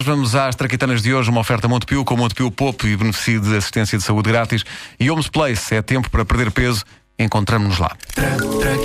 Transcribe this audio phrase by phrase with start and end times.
[0.00, 3.98] Vamos às traquitanas de hoje, uma oferta Montepio com Montepio Pop e beneficio de assistência
[3.98, 4.64] de saúde grátis.
[4.98, 6.84] E Homes Place, é tempo para perder peso.
[7.18, 7.96] Encontramos-nos lá.
[8.16, 8.78] Muitas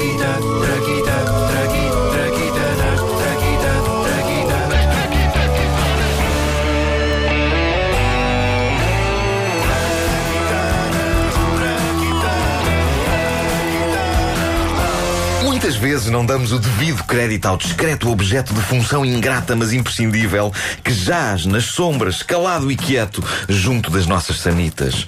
[15.94, 20.52] vezes não damos o devido crédito ao discreto objeto de função ingrata mas imprescindível
[20.84, 25.05] que jaz nas sombras, calado e quieto, junto das nossas sanitas.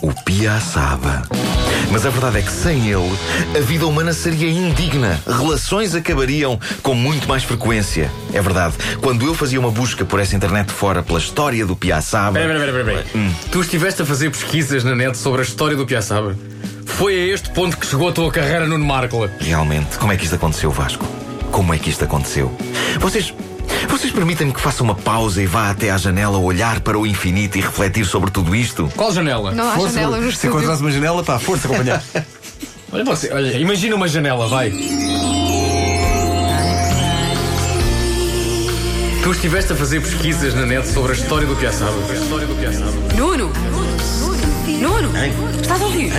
[0.00, 1.22] O piaçaba.
[1.90, 3.12] Mas a verdade é que sem ele,
[3.54, 5.20] a vida humana seria indigna.
[5.26, 8.10] Relações acabariam com muito mais frequência.
[8.32, 8.74] É verdade.
[9.02, 12.38] Quando eu fazia uma busca por essa internet fora pela história do piaçaba.
[12.38, 13.06] Pera, pera, pera, pera.
[13.14, 13.30] Hum.
[13.50, 16.34] Tu estiveste a fazer pesquisas na net sobre a história do Piaçaba?
[16.96, 19.28] Foi a este ponto que chegou a tua carreira no Markle.
[19.40, 21.04] Realmente, como é que isto aconteceu, Vasco?
[21.50, 22.54] Como é que isto aconteceu?
[23.00, 23.32] Vocês.
[23.88, 27.58] Vocês permitem-me que faça uma pausa e vá até à janela olhar para o infinito
[27.58, 28.90] e refletir sobre tudo isto?
[28.96, 29.52] Qual janela?
[29.52, 30.70] Não há janela no Se estúdio.
[30.80, 32.00] uma janela, pá, força, companheiro.
[32.92, 34.70] Olha você, olha, imagina uma janela, vai.
[39.22, 41.94] Tu estiveste a fazer pesquisas na net sobre a história do Piaçaba.
[42.10, 42.90] A história do Piaçaba.
[43.16, 43.48] Nuno!
[43.48, 44.31] Nuno!
[45.60, 46.12] Estás a ouvir?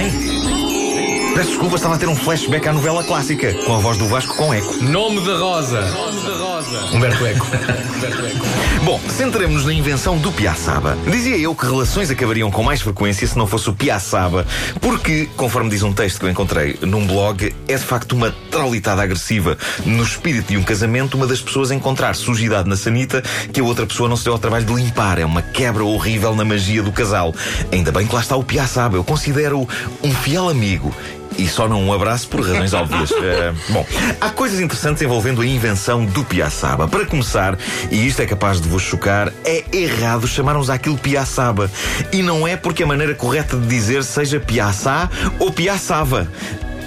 [1.33, 4.35] Peço desculpa, estava a ter um flashback à novela clássica, com a voz do Vasco
[4.35, 4.83] com eco.
[4.83, 5.81] Nome da Rosa.
[5.81, 6.95] Nome da Rosa.
[6.95, 7.47] Humberto Eco.
[7.47, 8.45] Humberto Eco.
[8.83, 10.95] Bom, centremos-nos na invenção do piaçaba.
[11.07, 14.45] Dizia eu que relações acabariam com mais frequência se não fosse o piaçaba,
[14.79, 19.01] porque, conforme diz um texto que eu encontrei num blog, é de facto uma traulitada
[19.01, 19.57] agressiva.
[19.85, 23.87] No espírito de um casamento, uma das pessoas encontrar sujidade na sanita que a outra
[23.87, 25.17] pessoa não se deu ao trabalho de limpar.
[25.17, 27.33] É uma quebra horrível na magia do casal.
[27.71, 28.97] Ainda bem que lá está o piaçaba.
[28.97, 29.67] Eu considero
[30.03, 30.93] um fiel amigo.
[31.37, 33.11] E só não um abraço por razões óbvias.
[33.23, 33.85] Eh, bom,
[34.19, 36.87] há coisas interessantes envolvendo a invenção do piaçaba.
[36.87, 37.57] Para começar,
[37.89, 41.71] e isto é capaz de vos chocar, é errado chamarmos aquilo piaçaba.
[42.11, 46.27] E não é porque a maneira correta de dizer seja piaçá ou piaçava.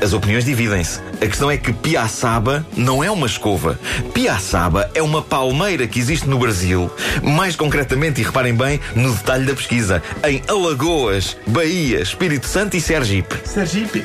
[0.02, 1.00] As opiniões dividem-se.
[1.20, 3.78] A questão é que piaçaba não é uma escova.
[4.12, 6.90] Piaçaba é uma palmeira que existe no Brasil.
[7.22, 12.80] Mais concretamente, e reparem bem, no detalhe da pesquisa, em Alagoas, Bahia, Espírito Santo e
[12.80, 13.36] Sergipe.
[13.44, 14.04] Sergipe.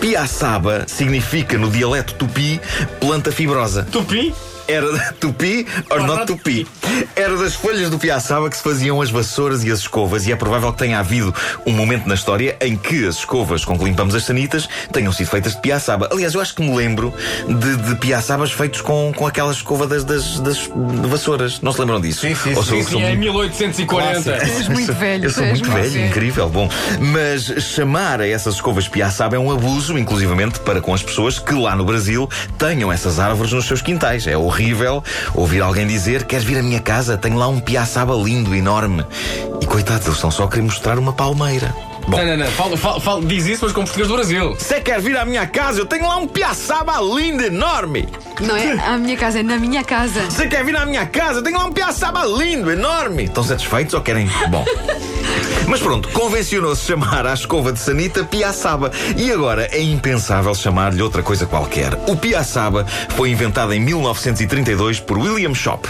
[0.00, 2.60] Piaçaba significa, no dialeto tupi,
[3.00, 3.84] planta fibrosa.
[3.84, 4.34] Tupi?
[4.68, 6.66] Era tupi or not tupi.
[7.16, 10.36] Era das folhas do piaçaba que se faziam as vassouras e as escovas, e é
[10.36, 11.34] provável que tenha havido
[11.66, 15.28] um momento na história em que as escovas com que limpamos as sanitas tenham sido
[15.28, 16.08] feitas de piaçaba.
[16.12, 17.12] Aliás, eu acho que me lembro
[17.46, 20.70] de, de piaçabas feitos com, com aquela escova das, das, das
[21.08, 21.60] vassouras.
[21.60, 22.20] Não se lembram disso?
[22.20, 24.22] Sim, sim, Ou sim, Sim, sou em muito- 1840.
[24.22, 25.24] Tu és muito velho.
[25.24, 26.48] eu sou muito velho, incrível.
[26.48, 26.68] Bom,
[27.00, 31.52] mas chamar a essas escovas piaçaba é um abuso, inclusivamente para com as pessoas que
[31.54, 32.28] lá no Brasil
[32.58, 34.26] tenham essas árvores nos seus quintais.
[34.26, 34.51] É horrível
[35.34, 37.16] ouvir alguém dizer: Queres vir à minha casa?
[37.16, 39.04] Tenho lá um piaçaba lindo, enorme.
[39.60, 41.74] E coitados, eles estão só a querer mostrar uma palmeira.
[42.06, 42.46] Bom, Não, não, não.
[42.52, 44.54] Fala, fala, fala, diz isso, mas com português do Brasil.
[44.58, 45.78] você quer vir à minha casa?
[45.80, 48.08] Eu tenho lá um piaçaba lindo, enorme.
[48.40, 50.20] Não é a minha casa, é na minha casa.
[50.24, 51.38] Você quer vir à minha casa?
[51.38, 53.24] Eu tenho lá um piaçaba lindo, enorme.
[53.24, 54.28] Estão satisfeitos ou querem?
[54.50, 54.64] Bom.
[55.66, 58.90] Mas pronto, convencionou-se chamar à escova de sanita piaçaba.
[59.16, 61.94] E agora é impensável chamar-lhe outra coisa qualquer.
[62.06, 65.88] O piaçaba foi inventado em 1932 por William Shop.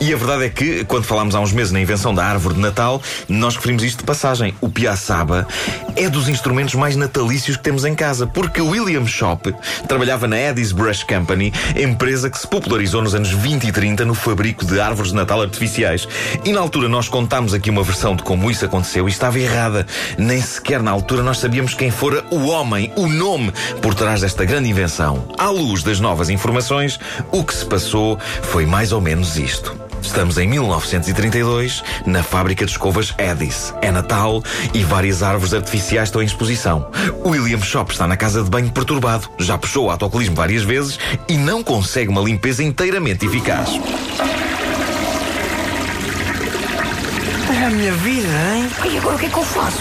[0.00, 2.60] E a verdade é que, quando falámos há uns meses na invenção da árvore de
[2.60, 4.54] Natal, nós referimos isto de passagem.
[4.60, 5.46] O piaçaba
[5.96, 9.52] é dos instrumentos mais natalícios que temos em casa, porque William Shop
[9.88, 14.14] trabalhava na Eddie's Brush Company, empresa que se popularizou nos anos 20 e 30 no
[14.14, 16.08] fabrico de árvores de Natal artificiais.
[16.44, 19.86] E na altura nós contámos aqui uma versão de como isso aconteceu e estava errada.
[20.18, 24.44] Nem sequer na altura nós sabíamos quem fora o homem, o nome por trás desta
[24.44, 25.28] grande invenção.
[25.38, 26.98] À luz das novas informações,
[27.32, 29.84] o que se passou foi mais ou menos isto.
[30.04, 33.74] Estamos em 1932, na fábrica de escovas Eddie's.
[33.80, 34.42] É Natal
[34.74, 36.90] e várias árvores artificiais estão em exposição.
[37.24, 41.36] William Shop está na casa de banho perturbado, já puxou o autocolismo várias vezes e
[41.36, 43.70] não consegue uma limpeza inteiramente eficaz.
[47.54, 48.68] É a minha vida, hein?
[48.92, 49.78] E agora o que é que eu faço?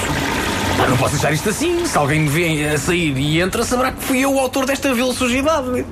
[0.78, 1.86] Pá, não posso deixar isto assim.
[1.88, 4.94] Se alguém me vê a sair e entra, saberá que fui eu o autor desta
[4.94, 5.84] velocidade.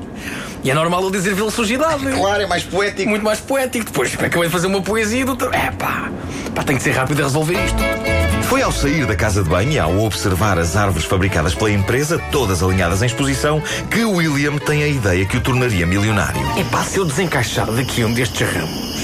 [0.64, 2.06] E é normal eu dizer velocidade.
[2.06, 3.10] Claro, é mais poético.
[3.10, 3.86] Muito mais poético.
[3.86, 5.34] Depois acabei de fazer uma poesia do.
[5.54, 6.12] É pá,
[6.54, 8.02] pá, tem que ser rápido a resolver isto.
[8.44, 12.20] Foi ao sair da casa de banho e ao observar as árvores fabricadas pela empresa,
[12.32, 16.42] todas alinhadas em exposição, que William tem a ideia que o tornaria milionário.
[16.60, 19.01] É pá, se eu desencaixar daqui um destes ramos,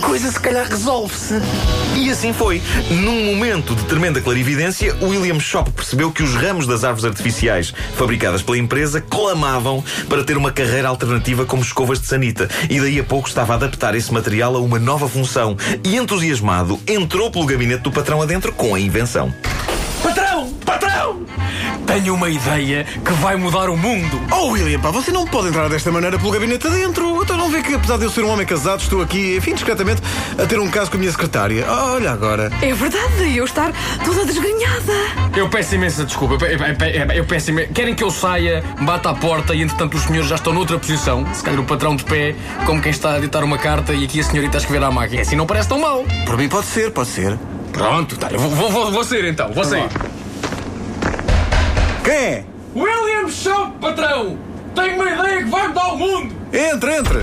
[0.00, 1.34] coisa se calhar resolve-se.
[1.96, 2.62] E assim foi.
[2.90, 8.42] Num momento de tremenda clarividência, William Shop percebeu que os ramos das árvores artificiais fabricadas
[8.42, 12.48] pela empresa clamavam para ter uma carreira alternativa como escovas de sanita.
[12.68, 15.56] E daí a pouco estava a adaptar esse material a uma nova função.
[15.84, 19.32] E entusiasmado, entrou pelo gabinete do patrão adentro com a invenção.
[20.70, 21.20] Patrão!
[21.84, 24.20] Tenho uma ideia que vai mudar o mundo.
[24.30, 27.20] Oh, William, pá, você não pode entrar desta maneira pelo gabinete adentro.
[27.22, 30.00] Então não vê que, apesar de eu ser um homem casado, estou aqui, enfim, discretamente,
[30.40, 31.66] a ter um caso com a minha secretária.
[31.68, 32.52] Olha agora.
[32.62, 33.72] É verdade, eu estar
[34.04, 34.92] toda desgrenhada.
[35.36, 36.34] Eu peço imensa desculpa.
[36.44, 37.72] Eu, eu- eu- eu peço imensa...
[37.72, 41.26] Querem que eu saia, bata à porta e entretanto os senhores já estão noutra posição.
[41.34, 44.20] Se calhar o patrão de pé, como quem está a ditar uma carta e aqui
[44.20, 45.22] a senhorita a escrever à máquina.
[45.22, 46.04] Assim não parece tão mal.
[46.24, 47.36] Por mim pode ser, pode ser.
[47.72, 48.28] Pronto, tá.
[48.30, 49.52] Eu vou, vou, vou, vou sair então.
[49.52, 49.88] Vou sair.
[52.10, 52.44] Quem é?
[52.74, 54.36] William Shop, patrão!
[54.74, 56.34] Tenho uma ideia que vai mudar o mundo!
[56.52, 57.22] Entra, entra.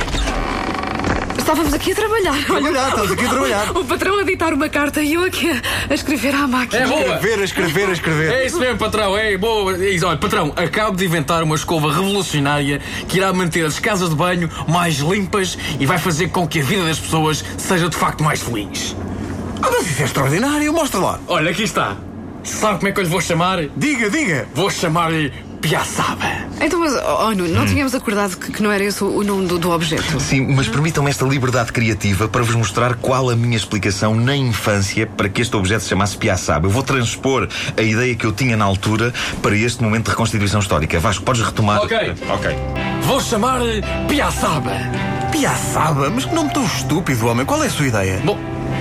[1.37, 2.45] Estávamos aqui a trabalhar.
[2.45, 3.77] Trabalhar, estamos aqui a trabalhar.
[3.77, 5.61] O patrão a ditar uma carta e eu aqui a,
[5.91, 6.83] a escrever à máquina.
[6.83, 7.01] É boa!
[7.01, 8.31] Escrever, a escrever, a escrever.
[8.31, 9.17] É isso mesmo, patrão.
[9.17, 9.75] É boa.
[9.75, 10.07] É isso.
[10.07, 12.79] Olha, patrão, acabo de inventar uma escova revolucionária
[13.09, 16.63] que irá manter as casas de banho mais limpas e vai fazer com que a
[16.63, 18.95] vida das pessoas seja de facto mais feliz.
[19.61, 20.71] Ah, mas isso é extraordinário.
[20.71, 21.19] Mostra lá.
[21.27, 21.97] Olha, aqui está.
[22.47, 23.59] Sabe como é que eu lhe vou chamar?
[23.75, 24.47] Diga, diga.
[24.55, 26.25] Vou chamar-lhe Piaçaba.
[26.61, 29.47] Então, mas, oh, Nuno, não tínhamos acordado que, que não era esse o, o nome
[29.47, 30.19] do, do objeto.
[30.19, 35.05] Sim, mas permitam-me esta liberdade criativa para vos mostrar qual a minha explicação na infância
[35.05, 36.67] para que este objeto se chamasse Piaçaba.
[36.67, 40.61] Eu vou transpor a ideia que eu tinha na altura para este momento de reconstituição
[40.61, 40.99] histórica.
[40.99, 41.81] Vasco, podes retomar?
[41.81, 41.97] Ok.
[42.29, 42.55] Ok.
[43.01, 44.71] Vou chamar-lhe Piaçaba.
[45.31, 46.09] Piaçaba?
[46.09, 47.45] Mas que nome tão estúpido, homem.
[47.45, 48.21] Qual é a sua ideia?
[48.23, 48.39] Bom,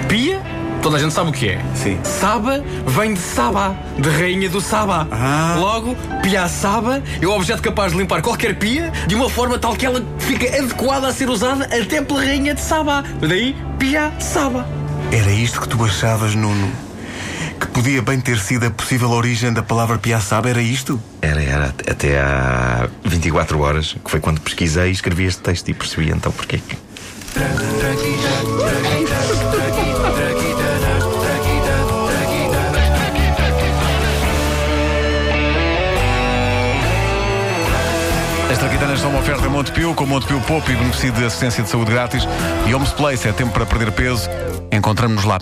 [0.09, 0.41] Pia,
[0.87, 1.61] toda a gente sabe o que é.
[1.75, 1.99] Sim.
[2.05, 5.09] Saba vem de Saba, de rainha do Saba.
[5.11, 5.57] Ah.
[5.59, 9.85] Logo, Piaçaba é o objeto capaz de limpar qualquer pia de uma forma tal que
[9.85, 13.03] ela fica adequada a ser usada até pela rainha de Saba.
[13.21, 14.65] Daí, Piaçaba.
[15.11, 16.71] Era isto que tu achavas, Nuno?
[17.59, 20.49] Que podia bem ter sido a possível origem da palavra piaçaba?
[20.49, 21.03] Era isto?
[21.21, 25.75] Era, era até há 24 horas, que foi quando pesquisei e escrevi este texto e
[25.75, 26.77] percebi então porque é que.
[38.67, 42.27] Traquitanas são uma oferta Montepio, com Montepio Pop e beneficio de assistência de saúde grátis.
[42.67, 44.29] E Homes Place é tempo para perder peso.
[44.73, 45.35] Encontramos-nos lá.